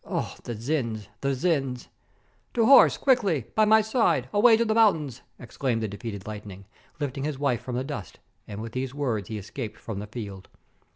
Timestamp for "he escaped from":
9.29-9.99